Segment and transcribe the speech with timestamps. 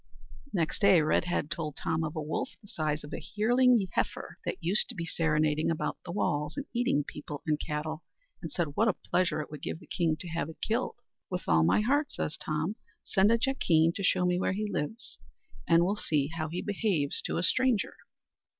[0.51, 4.57] Next day, Redhead told Tom of a wolf, the size of a yearling heifer, that
[4.59, 8.01] used to be serenading about the walls, and eating people and cattle;
[8.41, 10.95] and said what a pleasure it would give the king to have it killed.
[11.29, 15.19] "With all my heart," says Tom; "send a jackeen to show me where he lives,
[15.67, 17.93] and we'll see how he behaves to a stranger."